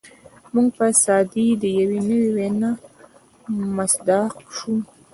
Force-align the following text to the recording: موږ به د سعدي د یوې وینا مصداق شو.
موږ 0.53 0.67
به 0.77 0.87
د 0.93 0.97
سعدي 1.03 1.47
د 1.61 1.63
یوې 1.79 2.01
وینا 2.35 2.71
مصداق 3.77 4.33
شو. 4.55 4.73